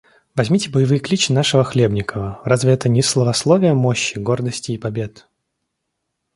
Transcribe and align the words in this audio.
Возьмите 0.35 0.71
боевые 0.71 0.99
кличи 0.99 1.31
нашего 1.31 1.63
Хлебникова, 1.63 2.41
разве 2.43 2.71
это 2.73 2.89
не 2.89 3.03
славословие 3.03 3.75
мощи, 3.75 4.17
гордости 4.17 4.71
и 4.71 4.79
побед? 4.79 5.27